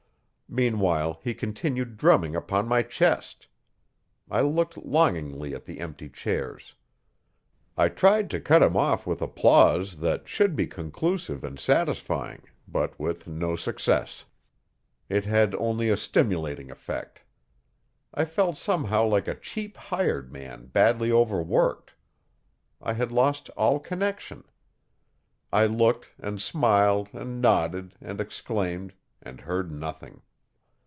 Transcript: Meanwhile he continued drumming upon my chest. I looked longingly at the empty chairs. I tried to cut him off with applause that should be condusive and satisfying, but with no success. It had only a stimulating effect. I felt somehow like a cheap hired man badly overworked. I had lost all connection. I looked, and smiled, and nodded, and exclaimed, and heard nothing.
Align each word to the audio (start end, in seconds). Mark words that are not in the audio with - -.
Meanwhile 0.53 1.21
he 1.23 1.33
continued 1.33 1.95
drumming 1.95 2.35
upon 2.35 2.67
my 2.67 2.81
chest. 2.83 3.47
I 4.29 4.41
looked 4.41 4.75
longingly 4.75 5.53
at 5.55 5.63
the 5.63 5.79
empty 5.79 6.09
chairs. 6.09 6.75
I 7.77 7.87
tried 7.87 8.29
to 8.31 8.41
cut 8.41 8.61
him 8.61 8.75
off 8.75 9.07
with 9.07 9.21
applause 9.21 9.95
that 9.99 10.27
should 10.27 10.57
be 10.57 10.67
condusive 10.67 11.45
and 11.45 11.57
satisfying, 11.57 12.41
but 12.67 12.99
with 12.99 13.29
no 13.29 13.55
success. 13.55 14.25
It 15.07 15.23
had 15.23 15.55
only 15.55 15.87
a 15.87 15.95
stimulating 15.95 16.69
effect. 16.69 17.21
I 18.13 18.25
felt 18.25 18.57
somehow 18.57 19.05
like 19.05 19.29
a 19.29 19.35
cheap 19.39 19.77
hired 19.77 20.33
man 20.33 20.65
badly 20.65 21.13
overworked. 21.13 21.93
I 22.81 22.91
had 22.91 23.13
lost 23.13 23.49
all 23.51 23.79
connection. 23.79 24.43
I 25.53 25.65
looked, 25.65 26.09
and 26.19 26.41
smiled, 26.41 27.07
and 27.13 27.39
nodded, 27.39 27.95
and 28.01 28.19
exclaimed, 28.19 28.93
and 29.21 29.39
heard 29.39 29.71
nothing. 29.71 30.23